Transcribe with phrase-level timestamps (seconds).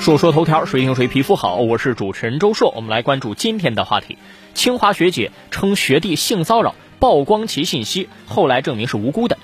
[0.00, 1.56] 说说头条，谁听谁皮肤好。
[1.56, 4.16] 我是主持人周硕，我们来关注今天的话题。
[4.54, 9.36] 清华学姐称学弟性骚扰，曝光其信息，后来证明是无辜的。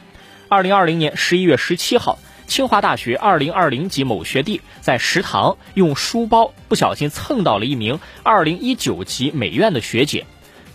[0.49, 10.25] 二零二零年十一月十七号，清华大学二零二零级某学弟在食堂用书包不小心蹭到了一名二零一九级美院的学姐。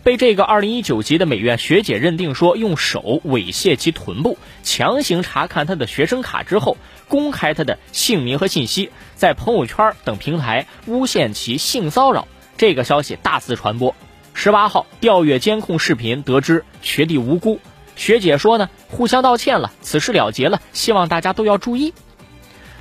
[0.04, 6.78] 被这个二零一九级的美院学姐认定说用手猥亵其臀部，强行查看她的学生卡之后，
[7.12, 12.26] 公开她的姓名和信息，在朋友圈等平台诬陷其性骚扰，
[12.58, 13.94] 这个消息大肆传播。
[14.34, 17.60] 十八号调阅监控视频，得知学弟无辜，
[17.98, 21.94] 学姐说呢，互相道歉了，此事了结了，希望大家都要注意。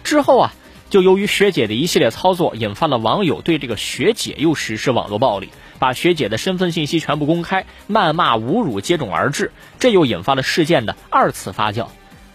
[0.04, 0.54] 之后啊。
[0.90, 11.86] 就由于学姐的一系列操作，引发了网友对这个学姐又实施网络暴力，把学姐的身份信息全部公开，谩骂侮辱接踵而至，这又引发了事件的二次发酵。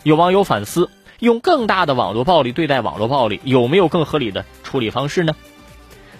[0.03, 5.35] 有网友反思，用更大的网络暴力对待网络暴力，有没有更合理的处理方式呢？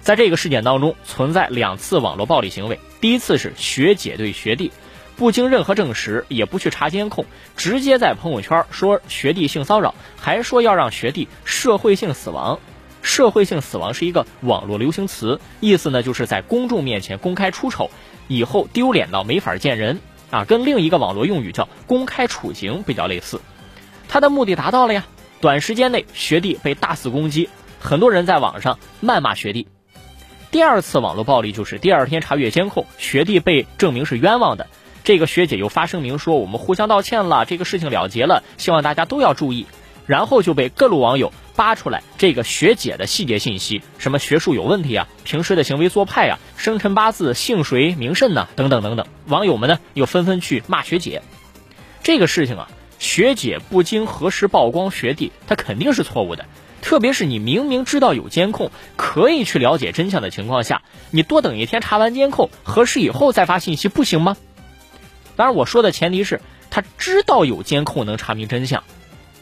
[0.00, 4.72] 在这个事件当中，存在两次网络暴力行为，第一次是学姐对学弟。
[5.16, 7.24] 不经任何证实，也不去查监控，
[7.56, 12.58] 直接在朋友圈说学弟性骚扰，还说要让学弟社会性死亡。
[13.00, 17.90] 社会性死亡是一个网络流行词，意思呢就是在公众面前公开出丑，
[18.28, 23.40] 以后丢脸到没法见人啊，跟另一个网络用语叫公开处刑比较类似。
[24.08, 25.06] 他的目的达到了呀，
[25.40, 27.48] 短时间内学弟被大肆攻击，
[27.80, 29.66] 很多人在网上谩骂学弟。
[30.50, 34.66] 第二次网络暴力就是第二天查阅监控，学弟被证明是冤枉的。
[35.04, 39.66] 这个学姐又发声明说：“我们互相道歉了，这个事情了结了，希望大家都要注意。”
[40.06, 49.04] 然后就被各路网友扒出来这个学姐的细节信息，什么学术有问题啊，平时的行为做派啊，生辰八字姓谁名甚呐，等等等等。
[49.26, 51.22] 网友们呢又纷纷去骂学姐。
[52.04, 52.68] 这个事情啊，
[52.98, 56.44] 学姐不经核实曝光学弟，她肯定是错误的。
[56.82, 64.36] 特别是你明明知道有监控，可以去了解真相的情况下，你多等一天查完监控核实以后再发信息，不行吗？
[65.34, 66.40] 当然，我说的前提是
[66.70, 68.84] 他知道有监控能查明真相，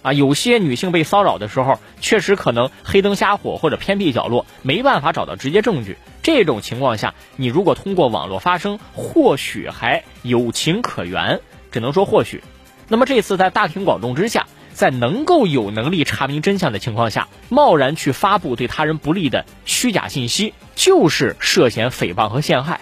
[0.01, 5.99] 啊，有些女性被骚扰的时候，确实可能黑灯瞎火或者偏僻角落，没办法找到直接证据。
[6.23, 11.41] 这种情况下，你如果通过网络发声，或许还有情可原，
[11.71, 12.43] 只能说或许。
[12.89, 22.81] 那么这次在大庭广众之下，在能够有能力查明真相的情况下，贸然去发布对他人不利的虚假信息，就是涉嫌诽谤和陷害。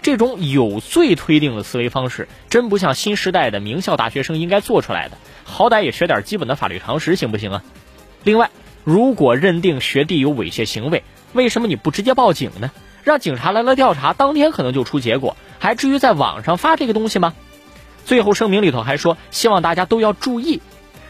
[0.00, 5.16] 这种有罪推定的思维方式，真不像新时代的名校大学生应该做出来的。
[5.44, 7.62] 好歹也学点基本的法律常识，行不行啊？
[8.24, 8.50] 另外，
[8.82, 12.72] 如果认定学弟有猥亵行为，为什么你不直接报警呢？
[13.04, 17.34] 让警察来了调查，当天可能就出结果，还至于在网上发这个东西吗？
[18.04, 20.60] 最后声明里头还说，希望大家都要注意。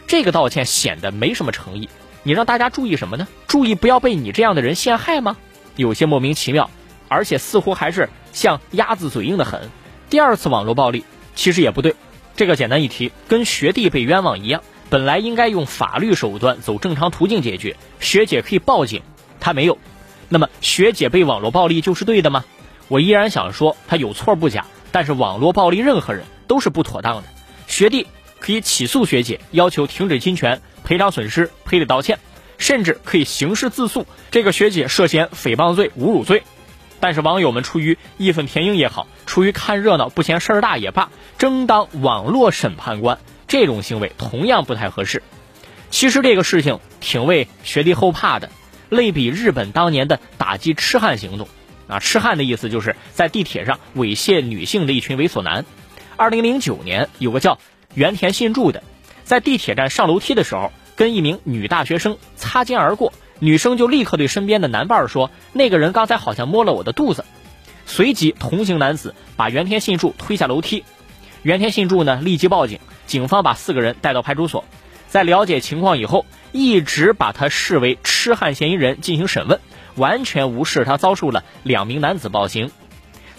[0.07, 1.89] 这个道歉显得没什么诚意。
[2.23, 3.27] 你让大家注意什么呢？
[3.47, 5.37] 注意不要被你这样的人陷害吗？
[5.75, 6.69] 有些莫名其妙。
[7.09, 9.69] 而且似乎还是像鸭子嘴硬的很。
[10.09, 11.05] 第二次网络暴力
[11.35, 11.95] 其实也不对，
[12.35, 17.75] 这个简单一提，跟学弟被冤枉一样，本来应该用法律手段走正常途径解决。
[17.99, 19.03] 学姐可以报警，
[19.39, 19.77] 他没有。
[20.29, 22.45] 那么学姐被网络暴力就是对的吗？
[22.87, 27.23] 我依然想说他有错不假，但是网络暴力任何人都是不妥当的。
[27.67, 28.07] 学弟
[28.39, 32.19] 可以起诉学姐，要求停止侵权、赔偿损失、赔礼道歉，
[32.57, 34.05] 甚至可以刑事自诉。
[34.31, 36.43] 这个学姐涉嫌诽谤罪、侮辱罪。
[36.99, 45.21] 但是网友们出于义愤填膺也好，出于看热闹不嫌事儿大也罢，争当网络审判官，这种行为同样不太合适。
[45.89, 48.49] 其实这个事情挺为学弟后怕的，
[48.89, 51.49] 类比日本当年的打击痴汉行动
[51.87, 55.65] 啊，痴汉的意思就是在地铁上猥亵女性的一群猥琐男。
[56.15, 57.57] 二零零九年，有个叫
[57.93, 58.83] 原田信助的，
[59.23, 63.13] 在地铁站上楼梯的时候，跟一名女大学生擦肩而过。
[63.39, 67.25] 女生就立刻对身边的男伴说：“那个人刚才好像摸了我的肚子。”
[67.85, 70.85] 随即，同行男子把原田信助推下楼梯。
[71.41, 72.79] 原田信助呢，立即报警。
[73.05, 74.63] 警方把四个人带到派出所，
[75.09, 79.59] 在了解情况以后，一直把他视为痴汉嫌疑人进行审问，
[79.95, 82.71] 完全无视他遭受了两名男子暴行。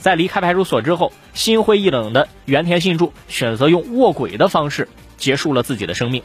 [0.05, 4.87] 在离开派出所之后，心灰意冷的原田信助选择用卧轨的方式
[5.17, 6.23] 结束了自己的生命。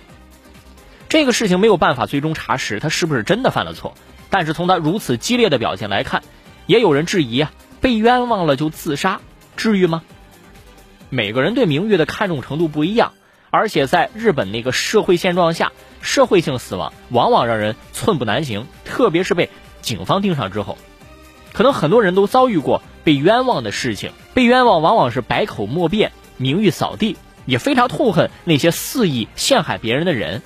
[1.07, 3.93] 这个事情没有办法最终查实他是不是真的犯了错，
[4.29, 6.23] 但是从他如此激烈的表现来看，
[6.65, 9.21] 也有人质疑啊，被冤枉了就自杀，
[9.55, 10.03] 至于吗？
[11.09, 13.13] 每个人对名誉的看重程度不一样，
[13.49, 15.71] 而且在日本那个社会现状下，
[16.01, 19.49] 社会性死亡往往让人寸步难行，特别是被
[19.81, 20.77] 警方盯上之后，
[21.59, 30.41] 可能很多人都遭遇过被冤枉的事情，被冤枉往往是百口莫辩，名誉扫地，也非常痛恨那些肆意陷害别人的人。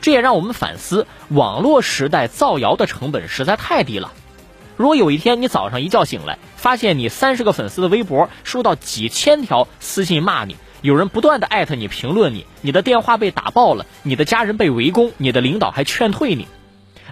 [0.00, 4.10] 这也让我们反思，网络时代造谣的成本实在太低了。
[4.78, 16.48] 如果有一天你早上一觉醒来，发现你三十个粉丝的微博收到几千条私信骂你，有人不断的艾特你、评论你，你的电话被打爆了，你的家人被围攻，你的领导还劝退你，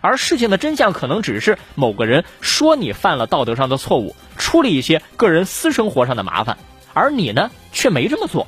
[0.02, 6.58] 而事情的真相可能只是某个人说你犯了道德上的错误，出了一些个人私生活上的麻烦，
[6.92, 8.46] 而你呢却没这么做，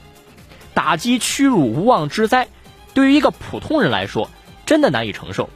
[0.74, 2.48] 打击屈辱无妄之灾，
[2.92, 4.28] 对于一个普通人来说，
[4.66, 5.48] 真的难以承受。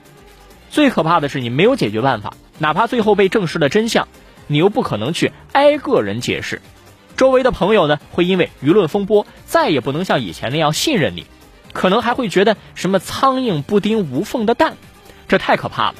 [0.70, 2.32] 最可怕的是你没有解决办法。
[2.60, 4.08] 哪怕最后被证实了真相，
[4.48, 6.60] 你又不可能去挨个人解释，
[7.16, 11.26] 周围的朋友呢会因为舆论风波再也不能像以前那样信任你，
[11.72, 14.76] 可能还会觉得什么苍蝇不叮无缝的蛋，
[15.28, 15.96] 这太可怕了。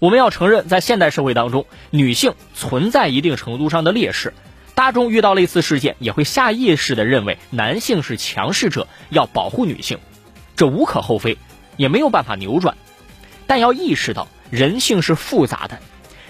[0.00, 4.32] 我们要承认，在现代社会当中，女性存在一定程度上的劣势，
[4.74, 9.98] 大众遇到类似事件也会下意识的认为男性是强势者，要保护女性，
[10.56, 11.36] 这无可厚非，
[11.76, 12.76] 也没有办法扭转，
[13.46, 14.26] 但要意识到。
[14.50, 15.78] 人性是复杂的，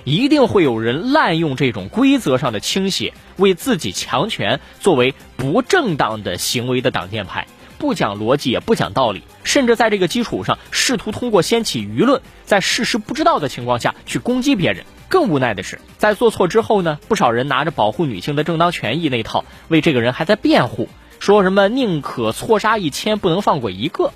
[0.02, 7.46] 一定会有人滥用这种规则上的倾斜，为自己强权作为不正当的行为的挡箭牌，
[7.78, 14.84] 不讲逻辑也不讲道理，甚至在这个基础上试图通过掀起舆论，在事实不知道的情况下去攻击别人。
[15.08, 20.88] 更无奈的是，在做错之后呢，不少人拿着保护女性的正当权益那套，为这个人还在辩护，
[21.19, 24.12] 说什么宁可错杀一千，不能放过一个。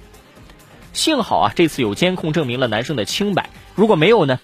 [0.93, 3.49] 幸好啊，这次有监控证明了男生的清白。
[3.75, 4.41] 如果没有呢？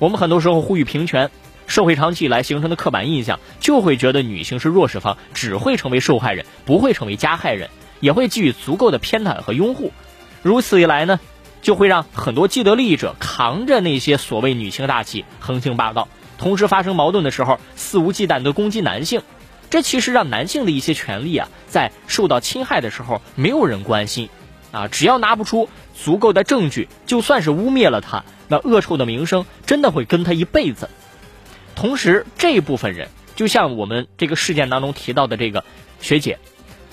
[0.00, 1.30] 我们很多时候呼吁平权，
[1.68, 7.70] 社会长期以来形成的刻板印象就会觉得女性是弱势方，只会成为受害人，不会成为加害人，
[8.00, 9.92] 也会给予足够的偏袒和拥护。
[10.42, 11.20] 如此一来呢，
[11.62, 16.08] 就会让很多既得利益者扛着那些所谓女性大旗横行霸道，
[16.38, 19.22] 同时发生矛盾的时候肆无忌惮地攻击男性。
[19.68, 24.28] 这其实让男性的一些权利啊，在受到侵害的时候没有人关心。
[24.72, 30.90] 啊，只要拿不出足够的证据，就算是污蔑了他，那恶臭的名声真的会跟他一辈子。
[31.74, 35.64] 同时，这一部分人就像我们这个事件当中提到的这个
[36.00, 36.38] 学姐，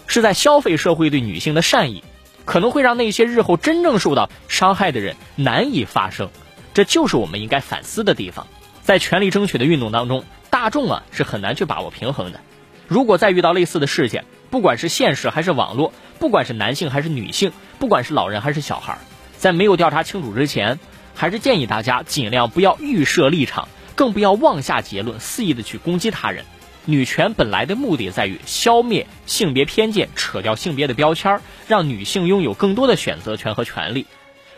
[0.07, 2.03] 是在消费社会对女性的善意，
[2.45, 6.29] 可能会让那些日后真正受到伤害的人难以发声。
[6.73, 8.47] 这就是我们应该反思的地方。
[8.81, 12.39] 在权力争取的运动当中，大众啊是很难去把握平衡的。
[12.88, 18.97] 如果再遇到类似的事件，不管是现实还是网络，不管是男性还是女性，不管是老人还是小孩，
[19.38, 20.79] 在没有调查清楚之前，
[21.15, 26.44] 还是建议大家尽量不要预设立场，更不要妄下结论，肆意的去攻击他人。
[26.85, 34.06] 女权本来的目的在于消灭性别偏见，扯掉性别的标签，让女性拥有更多的选择权和权利。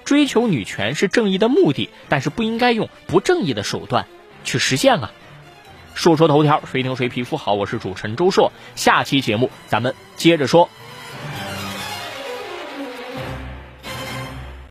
[0.04, 4.08] 追求女权是正义的目的，但是不应该用不正义的手段
[4.44, 5.12] 去实现啊。
[5.94, 7.54] 说说头条，谁听谁皮肤好？
[7.54, 10.70] 我是主持人周硕，下期节目咱们接着说。